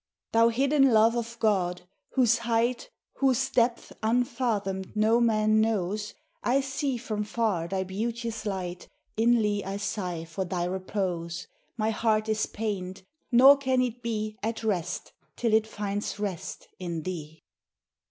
[0.31, 6.97] Thou hidden love of God, whose height, Whose depth unfathomed no man knows, I see
[6.97, 11.45] from far thy beauteous light, Inly I sigh for thy repose.
[11.77, 17.03] My heart is pained, nor can it be At rest till it finds rest in
[17.03, 17.43] thee.